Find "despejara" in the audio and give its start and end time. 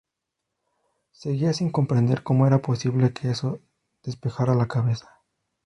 4.01-4.55